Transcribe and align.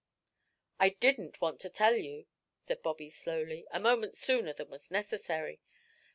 "I 0.79 0.89
didn't 0.99 1.39
want 1.41 1.59
to 1.59 1.69
tell 1.69 1.95
you," 1.95 2.25
said 2.59 2.81
Bobby, 2.81 3.11
slowly, 3.11 3.67
"a 3.69 3.79
moment 3.79 4.15
sooner 4.15 4.51
than 4.51 4.71
was 4.71 4.89
necessary. 4.89 5.61